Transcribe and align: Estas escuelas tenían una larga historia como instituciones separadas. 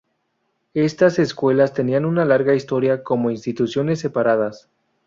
Estas 0.73 1.19
escuelas 1.19 1.75
tenían 1.75 2.05
una 2.05 2.25
larga 2.25 2.55
historia 2.55 3.03
como 3.03 3.29
instituciones 3.29 3.99
separadas. 3.99 4.67